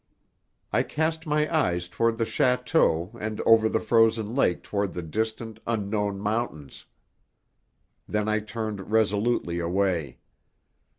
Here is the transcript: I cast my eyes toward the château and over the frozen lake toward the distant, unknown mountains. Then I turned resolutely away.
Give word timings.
I 0.73 0.81
cast 0.81 1.27
my 1.27 1.45
eyes 1.55 1.87
toward 1.87 2.17
the 2.17 2.23
château 2.23 3.13
and 3.21 3.39
over 3.41 3.69
the 3.69 3.79
frozen 3.79 4.33
lake 4.33 4.63
toward 4.63 4.93
the 4.93 5.03
distant, 5.03 5.59
unknown 5.67 6.17
mountains. 6.19 6.87
Then 8.07 8.27
I 8.27 8.39
turned 8.39 8.89
resolutely 8.89 9.59
away. 9.59 10.17